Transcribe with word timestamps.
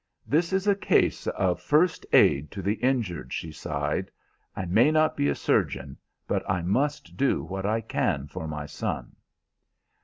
"This 0.25 0.51
is 0.51 0.65
a 0.65 0.73
case 0.73 1.27
of 1.27 1.61
first 1.61 2.07
aid 2.11 2.49
to 2.53 2.63
the 2.63 2.73
injured," 2.73 3.31
she 3.31 3.51
sighed. 3.51 4.09
"I 4.55 4.65
may 4.65 4.89
not 4.89 5.15
be 5.15 5.29
a 5.29 5.35
surgeon, 5.35 5.95
but 6.27 6.41
I 6.49 6.63
must 6.63 7.15
do 7.15 7.43
what 7.43 7.67
I 7.67 7.81
can 7.81 8.25
for 8.25 8.47
my 8.47 8.65
son." 8.65 9.15